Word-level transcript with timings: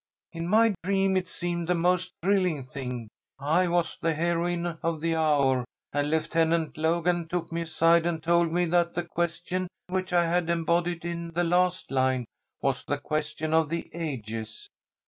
"In 0.31 0.47
my 0.47 0.73
dream 0.81 1.15
it 1.15 1.27
seemed 1.27 1.67
the 1.67 1.75
most 1.75 2.13
thrilling 2.23 2.65
thing 2.65 3.07
I 3.37 3.67
was 3.67 3.99
the 4.01 4.15
heroine 4.15 4.79
of 4.81 4.99
the 4.99 5.15
hour, 5.15 5.63
and 5.93 6.09
Lieutenant 6.09 6.75
Logan 6.75 7.27
took 7.27 7.51
me 7.51 7.61
aside 7.61 8.07
and 8.07 8.23
told 8.23 8.51
me 8.51 8.65
that 8.65 8.95
the 8.95 9.03
question 9.03 9.67
which 9.89 10.11
I 10.11 10.25
had 10.25 10.49
embodied 10.49 11.05
in 11.05 11.29
that 11.35 11.43
last 11.43 11.91
line 11.91 12.25
was 12.63 12.83
the 12.83 12.97
question 12.97 13.53
of 13.53 13.69
the 13.69 13.91
ages. 13.93 14.67